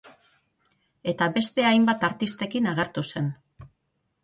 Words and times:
Eta 1.13 1.27
beste 1.35 1.67
hainbat 1.71 2.07
artistekin 2.09 2.73
agertu 2.75 3.07
zen. 3.13 3.31